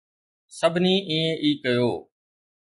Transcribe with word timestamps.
سڀني 0.57 0.95
ائين 1.09 1.31
ئي 1.43 1.51
ڪيو. 1.63 1.91